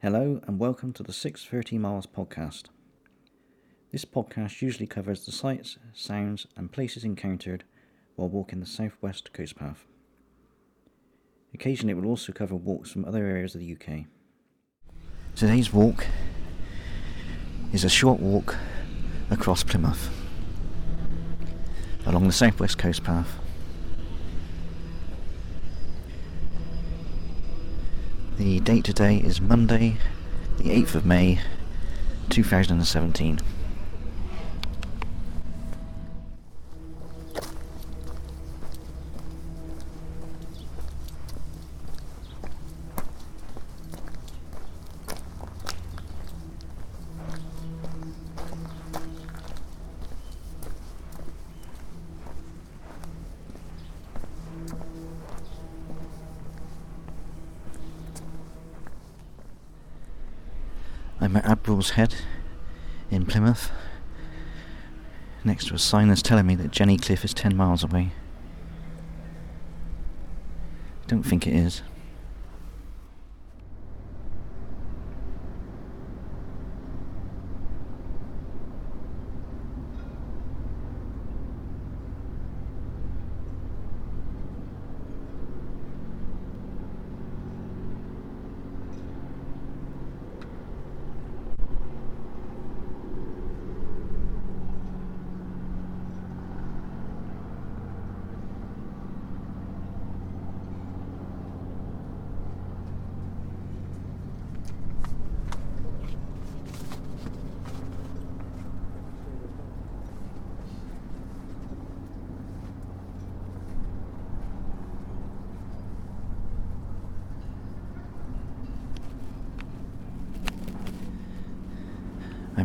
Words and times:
Hello 0.00 0.40
and 0.46 0.60
welcome 0.60 0.92
to 0.92 1.02
the 1.02 1.12
630 1.12 1.76
Miles 1.76 2.06
podcast. 2.06 2.66
This 3.90 4.04
podcast 4.04 4.62
usually 4.62 4.86
covers 4.86 5.26
the 5.26 5.32
sights, 5.32 5.76
sounds, 5.92 6.46
and 6.56 6.70
places 6.70 7.02
encountered 7.02 7.64
while 8.14 8.28
walking 8.28 8.60
the 8.60 8.66
southwest 8.66 9.32
coast 9.32 9.56
path. 9.56 9.86
Occasionally, 11.52 11.90
it 11.90 11.96
will 11.96 12.06
also 12.06 12.32
cover 12.32 12.54
walks 12.54 12.92
from 12.92 13.04
other 13.04 13.26
areas 13.26 13.56
of 13.56 13.60
the 13.60 13.72
UK. 13.72 14.04
Today's 15.34 15.72
walk 15.72 16.06
is 17.72 17.82
a 17.82 17.88
short 17.88 18.20
walk 18.20 18.54
across 19.32 19.64
Plymouth 19.64 20.10
along 22.06 22.28
the 22.28 22.32
southwest 22.32 22.78
coast 22.78 23.02
path. 23.02 23.40
The 28.38 28.60
date 28.60 28.84
today 28.84 29.16
is 29.16 29.40
Monday, 29.40 29.96
the 30.58 30.70
8th 30.70 30.94
of 30.94 31.04
May, 31.04 31.40
2017. 32.28 33.40
I'm 61.28 61.36
at 61.36 61.44
Admiral's 61.44 61.90
Hard 61.90 62.14
in 63.10 63.26
Plymouth, 63.26 63.70
next 65.44 65.68
to 65.68 65.74
a 65.74 65.78
sign 65.78 66.08
that's 66.08 66.22
telling 66.22 66.46
me 66.46 66.54
that 66.54 66.70
Jenny 66.70 66.96
Cliff 66.96 67.22
is 67.22 67.34
10 67.34 67.54
miles 67.54 67.84
away. 67.84 68.12
Don't 71.06 71.22
think 71.22 71.46
it 71.46 71.52
is. 71.52 71.82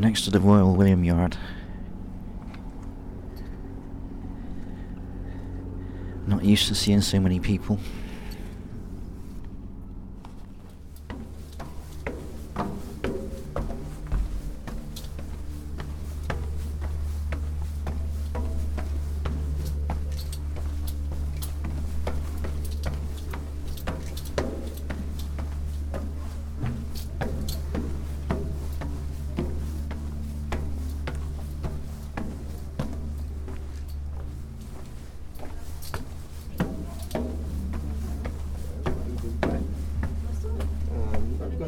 Next 0.00 0.22
to 0.22 0.30
the 0.30 0.40
Royal 0.40 0.74
William 0.74 1.04
Yard. 1.04 1.36
Not 6.26 6.42
used 6.42 6.68
to 6.68 6.74
seeing 6.74 7.02
so 7.02 7.20
many 7.20 7.38
people. 7.38 7.78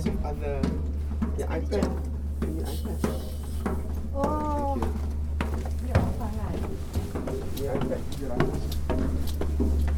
Because 0.02 0.24
of 0.24 0.62
the 1.36 1.44
iPad, 1.44 2.02
the 2.40 2.46
iPad, 2.48 2.98
Oh, 4.14 4.74
ya 5.86 5.94
iPad 7.70 8.02
ratus. 8.26 9.91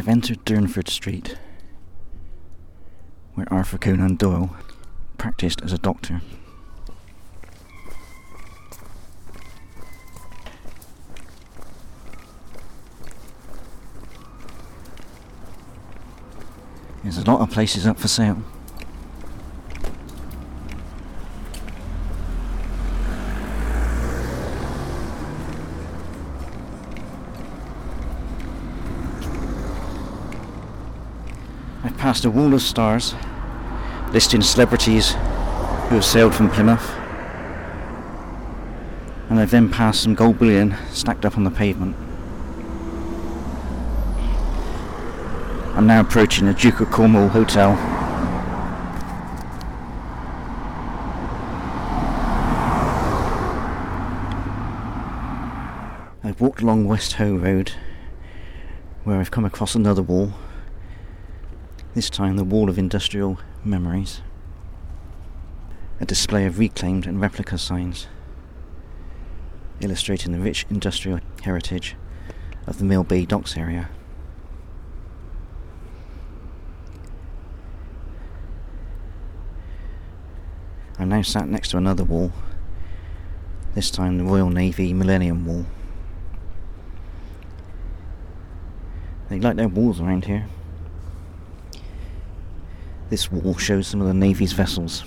I've 0.00 0.08
entered 0.08 0.46
Durnford 0.46 0.88
Street, 0.88 1.36
where 3.34 3.46
Arthur 3.52 3.76
Conan 3.76 4.16
Doyle 4.16 4.56
practiced 5.18 5.60
as 5.60 5.74
a 5.74 5.78
doctor. 5.78 6.22
There's 17.02 17.18
a 17.18 17.30
lot 17.30 17.42
of 17.42 17.50
places 17.50 17.86
up 17.86 17.98
for 17.98 18.08
sale. 18.08 18.42
I've 32.10 32.24
a 32.24 32.30
wall 32.30 32.52
of 32.54 32.60
stars 32.60 33.14
listing 34.12 34.42
celebrities 34.42 35.12
who 35.12 35.94
have 35.94 36.04
sailed 36.04 36.34
from 36.34 36.50
Plymouth. 36.50 36.90
And 39.28 39.38
I've 39.38 39.52
then 39.52 39.70
passed 39.70 40.02
some 40.02 40.16
gold 40.16 40.36
bullion 40.36 40.74
stacked 40.90 41.24
up 41.24 41.36
on 41.36 41.44
the 41.44 41.52
pavement. 41.52 41.94
I'm 45.76 45.86
now 45.86 46.00
approaching 46.00 46.48
the 46.48 46.52
Duke 46.52 46.80
of 46.80 46.90
Cornwall 46.90 47.28
Hotel. 47.28 47.74
I've 56.24 56.40
walked 56.40 56.60
along 56.60 56.88
West 56.88 57.12
Hoe 57.12 57.36
Road 57.36 57.70
where 59.04 59.20
I've 59.20 59.30
come 59.30 59.44
across 59.44 59.76
another 59.76 60.02
wall 60.02 60.32
this 61.92 62.08
time 62.08 62.36
the 62.36 62.44
Wall 62.44 62.68
of 62.68 62.78
Industrial 62.78 63.38
Memories. 63.64 64.20
A 66.00 66.06
display 66.06 66.46
of 66.46 66.58
reclaimed 66.58 67.04
and 67.04 67.20
replica 67.20 67.58
signs, 67.58 68.06
illustrating 69.80 70.30
the 70.30 70.38
rich 70.38 70.64
industrial 70.70 71.18
heritage 71.42 71.96
of 72.66 72.78
the 72.78 72.84
Millbay 72.84 73.26
Docks 73.26 73.56
area. 73.56 73.88
I'm 80.96 81.08
now 81.08 81.22
sat 81.22 81.48
next 81.48 81.70
to 81.70 81.76
another 81.76 82.04
wall, 82.04 82.30
this 83.74 83.90
time 83.90 84.16
the 84.16 84.24
Royal 84.24 84.50
Navy 84.50 84.94
Millennium 84.94 85.44
Wall. 85.44 85.66
They 89.28 89.40
like 89.40 89.56
their 89.56 89.68
walls 89.68 90.00
around 90.00 90.26
here. 90.26 90.46
This 93.10 93.32
wall 93.32 93.56
shows 93.56 93.88
some 93.88 94.00
of 94.00 94.06
the 94.06 94.14
Navy's 94.14 94.52
vessels. 94.52 95.04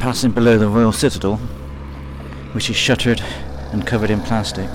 Passing 0.00 0.30
below 0.30 0.58
the 0.58 0.68
Royal 0.68 0.92
Citadel, 0.92 1.36
which 2.52 2.70
is 2.70 2.76
shuttered 2.76 3.20
and 3.72 3.86
covered 3.86 4.10
in 4.10 4.20
plastic. 4.20 4.68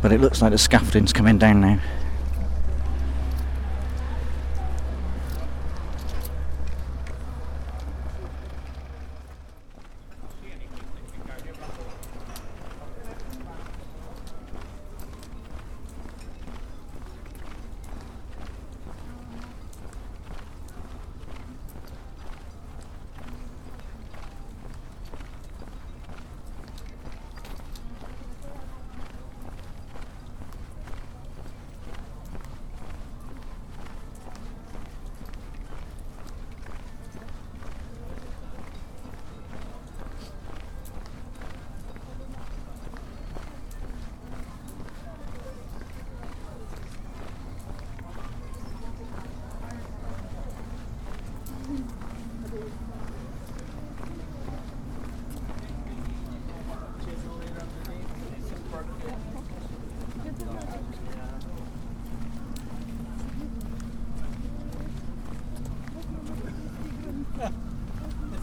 But 0.00 0.10
it 0.10 0.20
looks 0.20 0.42
like 0.42 0.50
the 0.50 0.58
scaffolding's 0.58 1.12
coming 1.12 1.38
down 1.38 1.60
now. 1.60 1.78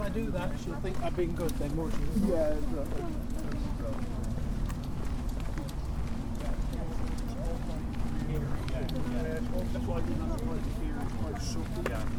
I 0.10 0.12
do 0.12 0.32
that, 0.32 0.50
she'll 0.66 0.74
think 0.78 1.00
I've 1.04 1.16
been 1.16 1.34
good 1.34 1.52
then, 1.60 1.78
won't 1.78 1.94
she? 1.94 2.32
Yeah, 2.32 2.48
exactly. 2.48 3.06
That's 9.72 9.86
why 9.86 9.98
I 9.98 10.02
do 10.02 10.16
not 10.16 10.48
like 10.48 10.64
to 10.64 10.70
hear 10.82 10.96
like 11.32 11.42
some, 11.42 11.64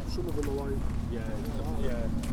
some 0.07 0.25
of 0.25 0.35
them 0.37 0.49
are 0.57 0.69
like, 0.69 0.79
yeah, 1.11 1.19
yeah. 1.81 2.31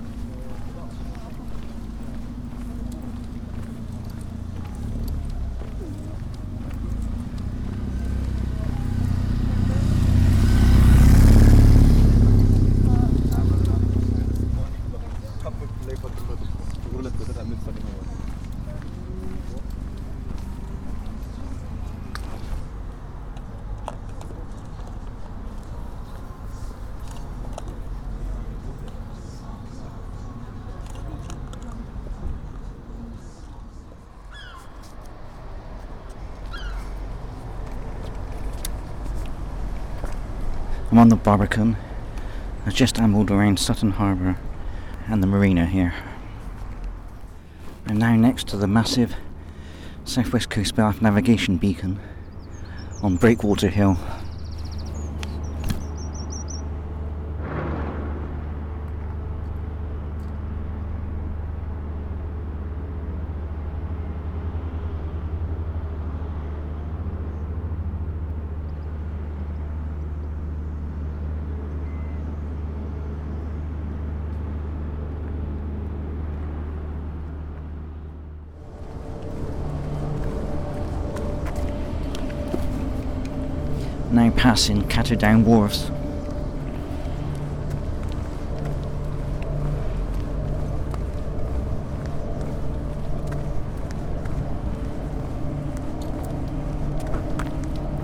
I'm 40.91 40.97
on 40.97 41.11
the 41.11 41.17
Barbican. 41.17 41.77
I've 42.65 42.73
just 42.73 42.99
ambled 42.99 43.31
around 43.31 43.59
Sutton 43.59 43.91
Harbour 43.91 44.39
and 45.07 45.23
the 45.23 45.27
marina 45.27 45.67
here. 45.67 45.93
I'm 47.87 47.99
now 47.99 48.17
next 48.17 48.49
to 48.49 48.57
the 48.57 48.67
massive 48.67 49.15
Southwest 50.07 50.49
Coast 50.49 50.77
Path 50.77 51.03
navigation 51.03 51.59
beacon 51.59 52.01
on 53.03 53.17
Breakwater 53.17 53.69
Hill. 53.69 53.99
Now 84.11 84.31
passing 84.31 84.83
Cattedown 84.89 85.45
Wharves. 85.45 85.91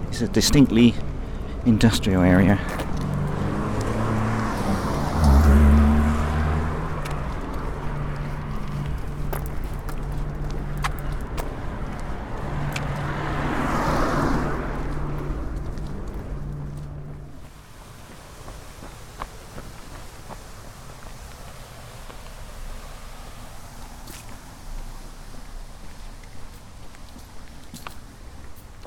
It's 0.09 0.21
a 0.21 0.29
distinctly 0.29 0.95
industrial 1.65 2.23
area. 2.23 2.61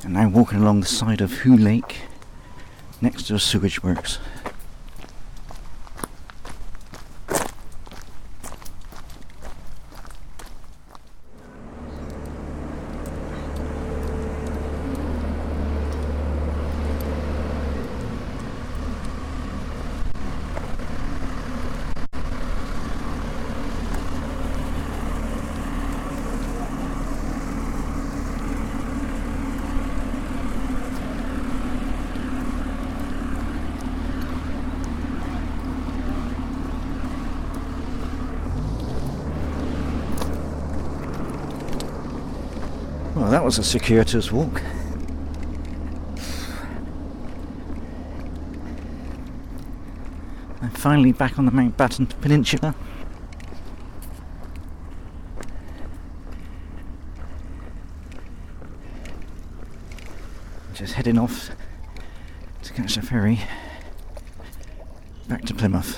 And 0.07 0.13
now 0.13 0.29
walking 0.29 0.59
along 0.59 0.79
the 0.79 0.85
side 0.85 1.19
of 1.19 1.39
Hooe 1.39 1.57
Lake 1.57 1.97
next 3.01 3.23
to 3.23 3.35
a 3.35 3.39
sewage 3.39 3.83
works. 3.83 4.19
Was 43.47 43.59
a 43.59 43.63
circuitous 43.63 44.29
walk. 44.29 44.61
I'm 50.61 50.69
finally 50.71 51.13
back 51.13 51.39
on 51.39 51.45
the 51.45 51.51
Mountbatten 51.53 52.09
Peninsula. 52.19 52.75
Just 60.73 60.95
heading 60.95 61.17
off 61.17 61.51
to 62.63 62.73
catch 62.73 62.97
a 62.97 63.01
ferry 63.01 63.39
back 65.29 65.45
to 65.45 65.53
Plymouth. 65.53 65.97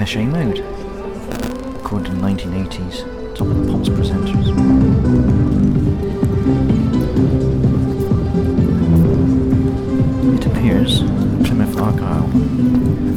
Depeche 0.00 0.24
Mode, 0.24 0.60
recorded 1.74 2.14
in 2.14 2.20
the 2.20 2.26
1980s, 2.26 3.34
top 3.34 3.48
of 3.48 3.66
the 3.66 3.70
Pops 3.70 3.90
presenters. 3.90 4.48
It 10.38 10.46
appears 10.46 11.00
Plymouth 11.46 11.76
Argyle 11.76 12.28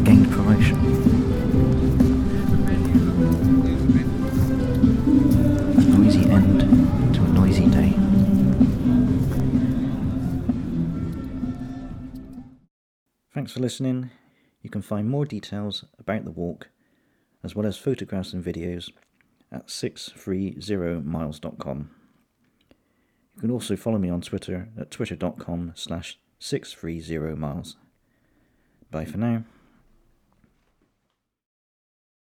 gained 0.03 0.29
promotion. 0.29 0.77
A 5.77 5.81
noisy 5.97 6.29
end 6.29 7.15
to 7.15 7.23
a 7.23 7.27
noisy 7.29 7.67
day. 7.67 7.93
Thanks 13.33 13.53
for 13.53 13.61
listening. 13.61 14.11
You 14.61 14.69
can 14.69 14.81
find 14.81 15.09
more 15.09 15.25
details 15.25 15.85
about 15.97 16.25
the 16.25 16.31
walk, 16.31 16.69
as 17.43 17.55
well 17.55 17.65
as 17.65 17.77
photographs 17.77 18.33
and 18.33 18.43
videos, 18.43 18.91
at 19.51 19.67
630miles.com. 19.67 21.89
You 23.35 23.41
can 23.41 23.51
also 23.51 23.75
follow 23.75 23.97
me 23.97 24.09
on 24.09 24.21
Twitter 24.21 24.69
at 24.77 24.91
twitter.com 24.91 25.73
slash 25.75 26.19
630miles. 26.39 27.75
Bye 28.91 29.05
for 29.05 29.17
now. 29.17 29.43